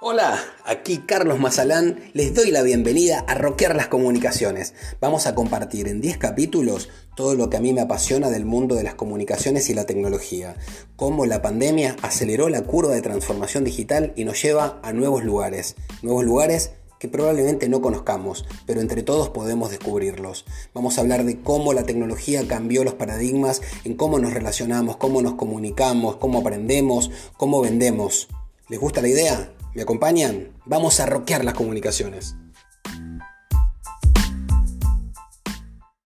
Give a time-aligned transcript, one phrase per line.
[0.00, 4.72] Hola, aquí Carlos Mazalán, les doy la bienvenida a Roquear las Comunicaciones.
[5.00, 8.76] Vamos a compartir en 10 capítulos todo lo que a mí me apasiona del mundo
[8.76, 10.54] de las comunicaciones y la tecnología,
[10.94, 15.74] cómo la pandemia aceleró la curva de transformación digital y nos lleva a nuevos lugares,
[16.02, 16.70] nuevos lugares
[17.00, 20.44] que probablemente no conozcamos, pero entre todos podemos descubrirlos.
[20.74, 25.22] Vamos a hablar de cómo la tecnología cambió los paradigmas en cómo nos relacionamos, cómo
[25.22, 28.28] nos comunicamos, cómo aprendemos, cómo vendemos.
[28.68, 29.57] ¿Les gusta la idea?
[29.74, 30.48] ¿Me acompañan?
[30.64, 32.36] Vamos a roquear las comunicaciones.